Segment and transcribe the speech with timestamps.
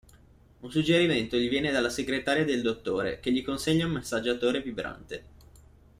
[0.61, 5.25] Un suggerimento gli viene dalla segretaria del dottore, che gli consiglia un massaggiatore vibrante.